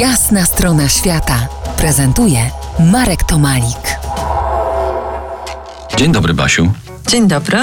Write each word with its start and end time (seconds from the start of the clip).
Jasna 0.00 0.44
strona 0.44 0.88
świata 0.88 1.48
prezentuje 1.76 2.50
Marek 2.92 3.22
Tomalik. 3.24 3.98
Dzień 5.96 6.12
dobry, 6.12 6.34
Basiu. 6.34 6.72
Dzień 7.08 7.28
dobry. 7.28 7.58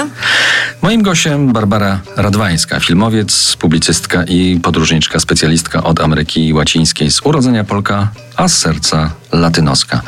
Moim 0.82 1.02
gościem 1.02 1.52
Barbara 1.52 2.00
Radwańska, 2.16 2.80
filmowiec, 2.80 3.56
publicystka 3.56 4.24
i 4.24 4.60
podróżniczka, 4.62 5.20
specjalistka 5.20 5.82
od 5.82 6.00
Ameryki 6.00 6.54
Łacińskiej, 6.54 7.10
z 7.10 7.26
urodzenia 7.26 7.64
Polka, 7.64 8.08
a 8.36 8.48
z 8.48 8.58
serca 8.58 9.10
latynoska. 9.32 10.00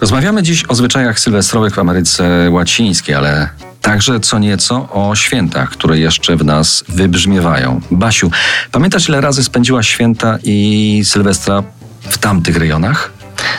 Rozmawiamy 0.00 0.42
dziś 0.42 0.64
o 0.68 0.74
zwyczajach 0.74 1.20
sylwestrowych 1.20 1.74
w 1.74 1.78
Ameryce 1.78 2.50
Łacińskiej, 2.50 3.14
ale 3.14 3.48
także 3.80 4.20
co 4.20 4.38
nieco 4.38 4.88
o 4.92 5.16
świętach, 5.16 5.70
które 5.70 5.98
jeszcze 5.98 6.36
w 6.36 6.44
nas 6.44 6.84
wybrzmiewają. 6.88 7.80
Basiu, 7.90 8.30
pamiętasz 8.72 9.08
ile 9.08 9.20
razy 9.20 9.44
spędziła 9.44 9.82
święta 9.82 10.38
i 10.42 11.02
Sylwestra 11.04 11.62
w 12.00 12.18
tamtych 12.18 12.56
rejonach? 12.56 13.12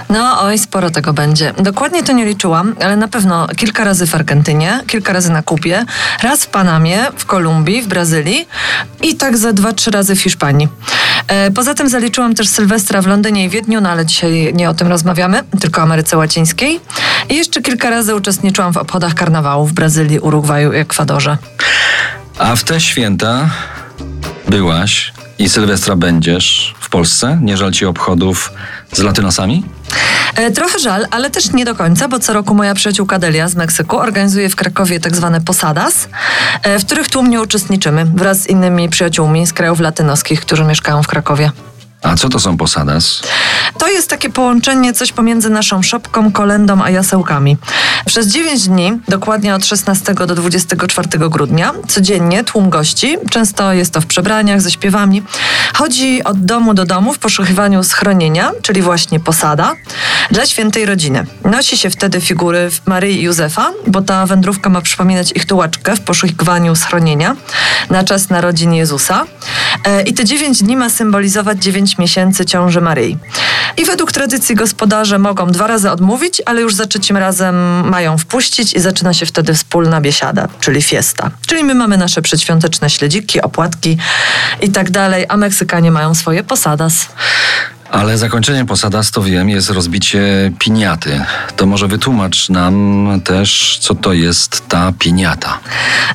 No 0.10 0.41
oj, 0.41 0.58
sporo 0.58 0.90
tego 0.90 1.13
będzie. 1.13 1.54
Dokładnie 1.58 2.04
to 2.04 2.13
nie 2.13 2.26
liczyłam, 2.26 2.76
ale 2.82 2.96
na 2.96 3.08
pewno 3.08 3.48
kilka 3.48 3.84
razy 3.84 4.08
w 4.08 4.16
Argentynie, 4.16 4.84
kilka 4.88 5.13
razy 5.13 5.32
na 5.32 5.44
Kubie, 5.44 5.86
raz 6.24 6.44
w 6.44 6.48
Panamie, 6.48 6.99
w 7.18 7.26
Kolumbii, 7.26 7.82
w 7.82 7.88
Brazylii 7.88 8.48
i 9.04 9.16
tak 9.16 9.38
za 9.38 9.54
dwa, 9.54 9.74
trzy 9.74 9.91
razy 9.91 10.16
w 10.16 10.22
Hiszpanii. 10.22 10.68
E, 11.28 11.52
poza 11.52 11.74
tym 11.74 11.90
zaliczyłam 11.90 12.36
też 12.36 12.48
Sylwestra 12.48 13.02
w 13.02 13.08
Londynie 13.08 13.46
i 13.46 13.50
Wiedniu, 13.50 13.82
no 13.82 13.90
ale 13.90 14.06
dzisiaj 14.06 14.54
nie 14.54 14.70
o 14.70 14.74
tym 14.74 14.88
rozmawiamy, 14.88 15.44
tylko 15.60 15.82
o 15.82 15.84
Ameryce 15.84 16.18
Łacińskiej. 16.18 16.80
I 17.30 17.36
jeszcze 17.36 17.62
kilka 17.62 17.90
razy 17.90 18.16
uczestniczyłam 18.16 18.74
w 18.74 18.78
obchodach 18.78 19.14
karnawału 19.14 19.66
w 19.66 19.74
Brazylii, 19.74 20.20
Urugwaju 20.20 20.74
i 20.74 20.78
Ekwadorze. 20.78 21.38
A 22.38 22.56
w 22.56 22.64
te 22.64 22.82
święta 22.82 23.50
byłaś 24.48 25.14
i 25.40 25.50
Sylwestra 25.50 25.96
będziesz 25.96 26.76
w 26.80 26.90
Polsce? 26.90 27.40
Nie 27.42 27.58
żal 27.58 27.72
ci 27.72 27.86
obchodów 27.86 28.54
z 28.92 29.00
latynosami? 29.00 29.64
E, 30.35 30.52
trochę 30.52 30.80
żal, 30.80 31.08
ale 31.12 31.30
też 31.30 31.51
nie 31.51 31.65
do 31.65 31.76
końca, 31.76 32.07
bo 32.07 32.20
co 32.20 32.34
roku 32.34 32.55
moja 32.55 32.74
przyjaciółka 32.74 33.20
Delia 33.20 33.48
z 33.48 33.55
Meksyku 33.55 33.98
organizuje 33.98 34.49
w 34.49 34.55
Krakowie 34.55 34.99
tak 34.99 35.15
zwane 35.15 35.41
posadas, 35.41 36.07
e, 36.63 36.79
w 36.79 36.85
których 36.85 37.10
tłumnie 37.10 37.41
uczestniczymy 37.41 38.05
wraz 38.05 38.41
z 38.41 38.48
innymi 38.48 38.90
przyjaciółmi 38.90 39.48
z 39.48 39.54
krajów 39.54 39.79
latynoskich, 39.79 40.41
którzy 40.41 40.63
mieszkają 40.63 41.04
w 41.04 41.07
Krakowie. 41.07 41.51
A 42.01 42.15
co 42.15 42.29
to 42.29 42.40
są 42.40 42.57
posadas? 42.57 43.21
To 43.77 43.88
jest 43.88 44.10
takie 44.10 44.29
połączenie 44.29 44.93
coś 44.93 45.12
pomiędzy 45.12 45.49
naszą 45.49 45.82
szopką, 45.84 46.32
kolendą 46.32 46.84
a 46.84 46.90
jasełkami. 46.90 47.57
Przez 48.05 48.27
9 48.27 48.68
dni, 48.68 48.93
dokładnie 49.07 49.55
od 49.55 49.66
16 49.66 50.13
do 50.13 50.35
24 50.35 51.29
grudnia, 51.29 51.73
codziennie 51.88 52.43
tłum 52.43 52.70
gości, 52.70 53.18
często 53.29 53.73
jest 53.73 53.93
to 53.93 54.01
w 54.01 54.05
przebraniach 54.05 54.62
ze 54.62 54.71
śpiewami, 54.71 55.23
chodzi 55.73 56.23
od 56.23 56.45
domu 56.45 56.73
do 56.73 56.85
domu 56.85 57.13
w 57.13 57.20
poszukiwaniu 57.20 57.84
schronienia, 57.84 58.51
czyli 58.62 58.82
właśnie 58.82 59.20
posada, 59.20 59.76
dla 60.32 60.46
świętej 60.46 60.85
rodziny. 60.85 61.26
Nosi 61.46 61.77
się 61.77 61.90
wtedy 61.90 62.21
figury 62.21 62.70
Maryi 62.85 63.20
i 63.20 63.21
Józefa, 63.21 63.71
bo 63.87 64.01
ta 64.01 64.25
wędrówka 64.25 64.69
ma 64.69 64.81
przypominać 64.81 65.31
ich 65.31 65.46
tułaczkę 65.46 65.96
w 65.96 66.01
poszukiwaniu 66.01 66.75
schronienia 66.75 67.35
na 67.90 68.03
czas 68.03 68.29
narodzin 68.29 68.73
Jezusa. 68.73 69.25
E, 69.85 70.01
I 70.03 70.13
te 70.13 70.25
9 70.25 70.63
dni 70.63 70.78
ma 70.78 70.90
symbolizować 70.90 71.63
9 71.63 71.97
miesięcy 71.97 72.46
ciąży 72.46 72.81
Maryi. 72.81 73.18
I 73.78 73.85
według 73.85 74.12
tradycji 74.12 74.56
gospodarze 74.56 75.19
mogą 75.19 75.47
dwa 75.47 75.68
razy 75.68 75.91
odmówić, 75.91 76.41
ale 76.45 76.62
już 76.62 76.75
za 76.75 76.85
trzecim 76.85 77.18
razem 77.18 77.56
mają 77.90 78.18
wpuścić 78.18 78.73
i 78.73 78.79
zaczyna 78.79 79.13
się 79.13 79.25
wtedy 79.25 79.53
wspólna 79.53 80.01
biesiada, 80.01 80.47
czyli 80.59 80.81
fiesta. 80.81 81.31
Czyli 81.47 81.63
my 81.63 81.75
mamy 81.75 81.97
nasze 81.97 82.22
przedświąteczne 82.22 82.90
śledziki, 82.90 83.41
opłatki 83.41 83.97
i 84.62 84.69
tak 84.69 84.91
dalej, 84.91 85.25
a 85.29 85.38
Meksykanie 85.38 85.91
mają 85.91 86.16
swoje 86.16 86.44
posadas. 86.44 87.07
Ale 87.92 88.18
zakończeniem 88.18 88.68
posadas, 88.68 89.12
to 89.12 89.24
wiem, 89.24 89.50
jest 89.50 89.70
rozbicie 89.70 90.52
piniaty. 90.59 91.25
To 91.56 91.66
może 91.66 91.88
wytłumacz 91.88 92.50
nam 92.50 93.08
też, 93.24 93.78
co 93.81 93.96
to 93.96 94.14
jest 94.14 94.68
ta 94.68 94.94
piniata. 95.00 95.59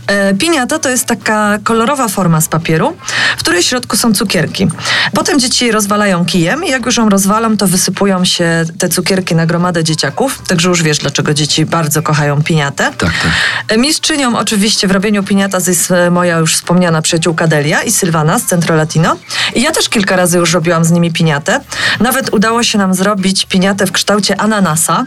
E, 0.06 0.34
piniata 0.34 0.78
to 0.78 0.88
jest 0.88 1.06
taka 1.06 1.58
kolorowa 1.64 2.08
forma 2.08 2.40
z 2.40 2.48
papieru, 2.48 2.96
w 3.36 3.40
której 3.40 3.62
w 3.62 3.66
środku 3.66 3.96
są 3.96 4.14
cukierki. 4.14 4.68
Potem 5.12 5.40
dzieci 5.40 5.72
rozwalają 5.72 6.24
kijem 6.24 6.64
i 6.64 6.70
jak 6.70 6.86
już 6.86 6.96
ją 6.96 7.08
rozwalą, 7.08 7.56
to 7.56 7.66
wysypują 7.66 8.24
się 8.24 8.64
te 8.78 8.88
cukierki 8.88 9.34
na 9.34 9.46
gromadę 9.46 9.84
dzieciaków. 9.84 10.42
Także 10.48 10.68
już 10.68 10.82
wiesz, 10.82 10.98
dlaczego 10.98 11.34
dzieci 11.34 11.66
bardzo 11.66 12.02
kochają 12.02 12.42
piniatę. 12.42 12.84
Tak, 12.84 12.98
tak. 12.98 13.32
E, 13.68 13.78
mistrzynią 13.78 14.38
oczywiście 14.38 14.88
w 14.88 14.90
robieniu 14.90 15.22
piniata 15.22 15.58
jest 15.66 15.90
e, 15.90 16.10
moja 16.10 16.38
już 16.38 16.54
wspomniana 16.54 17.02
przyjaciółka 17.02 17.46
Delia 17.46 17.82
i 17.82 17.92
Sylwana 17.92 18.38
z 18.38 18.44
Centro 18.44 18.76
Latino. 18.76 19.16
I 19.54 19.62
ja 19.62 19.72
też 19.72 19.88
kilka 19.88 20.16
razy 20.16 20.38
już 20.38 20.52
robiłam 20.52 20.84
z 20.84 20.90
nimi 20.90 21.12
piniatę. 21.12 21.60
Nawet 22.00 22.34
udało 22.34 22.62
się 22.62 22.78
nam 22.78 22.94
zrobić 22.94 23.46
piniatę 23.46 23.86
w 23.86 23.92
kształcie 23.92 24.40
ananasa, 24.40 25.06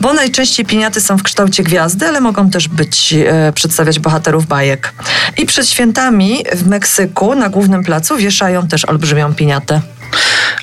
bo 0.00 0.12
najczęściej 0.12 0.66
piniaty 0.66 1.00
są 1.00 1.16
w 1.16 1.22
kształcie 1.22 1.62
gwiazdy, 1.62 2.06
ale 2.06 2.20
mogą 2.20 2.50
też 2.50 2.68
być, 2.68 3.14
e, 3.14 3.52
przedstawiać 3.52 3.98
bohaterów 3.98 4.46
bajek. 4.46 4.92
I 5.38 5.46
przed 5.46 5.68
świętami 5.68 6.44
w 6.54 6.66
Meksyku 6.66 7.34
na 7.34 7.48
głównym 7.48 7.84
placu 7.84 8.16
wieszają 8.16 8.68
też 8.68 8.84
olbrzymią 8.84 9.34
piniatę. 9.34 9.80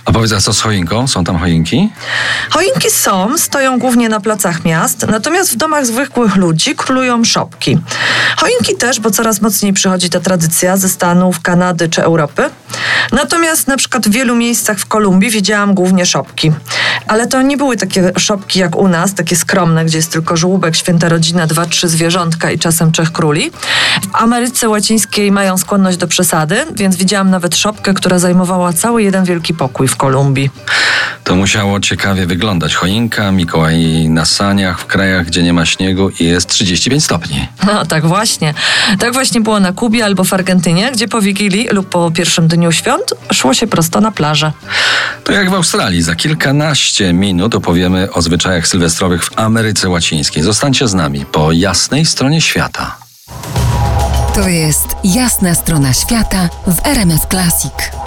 A 0.06 0.12
powiedz, 0.12 0.32
a 0.32 0.42
co 0.42 0.54
z 0.54 0.62
choinką? 0.62 1.08
Są 1.08 1.24
tam 1.24 1.38
choinki? 1.38 1.90
Choinki 2.50 2.92
są, 2.92 3.38
stoją 3.38 3.80
głównie 3.80 4.10
na 4.10 4.20
placach 4.20 4.66
miast, 4.66 5.08
natomiast 5.08 5.54
w 5.54 5.56
domach 5.56 5.86
zwykłych 5.86 6.36
ludzi 6.36 6.76
królują 6.76 7.24
szopki. 7.24 7.78
Choinki 8.38 8.76
też, 8.76 9.00
bo 9.00 9.12
coraz 9.12 9.42
mocniej 9.42 9.74
przychodzi 9.74 10.10
ta 10.10 10.20
tradycja 10.20 10.78
ze 10.78 10.90
Stanów, 10.90 11.42
Kanady 11.42 11.90
czy 11.90 12.04
Europy. 12.04 12.50
Natomiast 13.14 13.68
na 13.68 13.78
przykład 13.78 14.08
w 14.08 14.12
wielu 14.12 14.36
miejscach 14.36 14.80
w 14.80 14.86
Kolumbii 14.86 15.30
widziałam 15.30 15.74
głównie 15.74 16.06
szopki. 16.06 16.52
Ale 17.08 17.28
to 17.28 17.42
nie 17.42 17.58
były 17.58 17.78
takie 17.78 18.12
szopki 18.18 18.60
jak 18.60 18.76
u 18.76 18.88
nas, 18.88 19.14
takie 19.14 19.36
skromne, 19.36 19.86
gdzie 19.86 19.98
jest 19.98 20.12
tylko 20.12 20.38
żłóbek, 20.38 20.76
święta 20.76 21.10
rodzina, 21.10 21.48
dwa, 21.48 21.66
trzy 21.66 21.88
zwierzątka 21.88 22.52
i 22.52 22.60
czasem 22.60 22.92
trzech 22.92 23.12
króli. 23.12 23.52
W 24.02 24.16
Ameryce 24.16 24.70
Łacińskiej 24.70 25.32
mają 25.32 25.58
skłonność 25.58 25.98
do 25.98 26.08
przesady, 26.08 26.66
więc 26.76 26.96
widziałam 26.96 27.30
nawet 27.30 27.58
szopkę, 27.58 27.94
która 27.94 28.20
zajmowała 28.20 28.74
cały 28.74 29.04
jeden 29.04 29.26
wielki 29.26 29.54
pokój 29.54 29.88
w 29.88 29.96
Kolumbii. 29.96 30.50
To 31.24 31.36
musiało 31.36 31.80
ciekawie 31.80 32.26
wyglądać. 32.26 32.76
Choinka, 32.76 33.32
Mikołaj 33.32 34.10
na 34.10 34.26
saniach 34.26 34.80
w 34.80 34.86
krajach, 34.86 35.26
gdzie 35.26 35.44
nie 35.44 35.54
ma 35.54 35.66
śniegu 35.66 36.10
i 36.20 36.26
jest 36.26 36.50
35 36.50 37.04
stopni. 37.04 37.48
No 37.68 37.86
tak 37.86 38.06
właśnie. 38.06 38.54
Tak 39.00 39.14
właśnie 39.14 39.42
było 39.42 39.60
na 39.60 39.72
Kubie 39.74 40.06
albo 40.06 40.24
w 40.24 40.34
Argentynie, 40.34 40.92
gdzie 40.92 41.08
po 41.08 41.22
Wigilii 41.22 41.68
lub 41.72 41.90
po 41.90 42.12
pierwszym 42.12 42.48
dniu 42.48 42.72
świąt 42.72 43.14
szło 43.34 43.54
się 43.54 43.68
prosto 43.68 44.02
na 44.02 44.12
plażę. 44.12 44.52
To 45.24 45.32
jak 45.32 45.50
w 45.50 45.54
Australii. 45.54 46.02
Za 46.02 46.16
kilkanaście 46.16 46.93
minut 47.14 47.56
opowiemy 47.56 48.12
o 48.12 48.22
zwyczajach 48.22 48.68
sylwestrowych 48.68 49.26
w 49.26 49.40
Ameryce 49.40 49.90
Łacińskiej. 49.90 50.44
Zostańcie 50.44 50.88
z 50.88 50.94
nami 50.94 51.26
po 51.26 51.52
jasnej 51.52 52.06
stronie 52.06 52.42
świata. 52.42 52.98
To 54.36 54.50
jest 54.50 54.88
jasna 55.04 55.56
strona 55.56 55.94
świata 55.94 56.50
w 56.68 56.88
RMS 56.88 57.22
Classic. 57.30 58.03